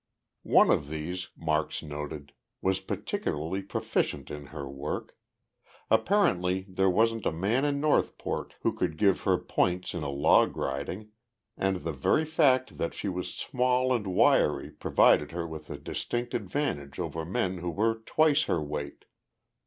[0.49, 5.15] One of these, Marks noted, was particularly proficient in her work.
[5.91, 11.11] Apparently there wasn't a man in Northport who could give her points in log riding,
[11.55, 16.33] and the very fact that she was small and wiry provided her with a distinct
[16.33, 19.05] advantage over men who were twice her weight.